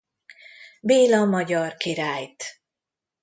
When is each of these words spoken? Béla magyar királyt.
Béla 0.81 1.25
magyar 1.25 1.75
királyt. 1.77 2.43